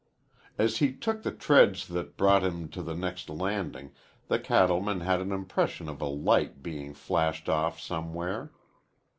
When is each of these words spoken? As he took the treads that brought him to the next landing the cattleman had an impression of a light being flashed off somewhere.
As 0.57 0.77
he 0.77 0.93
took 0.93 1.21
the 1.21 1.31
treads 1.31 1.87
that 1.89 2.17
brought 2.17 2.41
him 2.43 2.69
to 2.69 2.81
the 2.81 2.95
next 2.95 3.29
landing 3.29 3.91
the 4.29 4.39
cattleman 4.39 5.01
had 5.01 5.21
an 5.21 5.31
impression 5.31 5.87
of 5.87 6.01
a 6.01 6.07
light 6.07 6.63
being 6.63 6.95
flashed 6.95 7.47
off 7.47 7.79
somewhere. 7.79 8.49